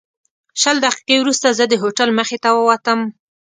[0.61, 2.99] شل دقیقې وروسته زه د هوټل مخې ته ووتم.